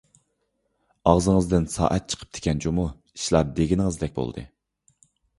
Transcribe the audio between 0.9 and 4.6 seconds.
ئاغزىڭىزدىن سائەت چىقىپتىكەن جۇمۇ، ئىشلار دېگىنىڭىزدەك بولدى.